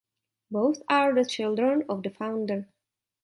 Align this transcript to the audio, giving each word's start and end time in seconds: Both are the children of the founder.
Both 0.49 0.81
are 0.89 1.13
the 1.13 1.23
children 1.23 1.85
of 1.87 2.01
the 2.01 2.09
founder. 2.09 2.67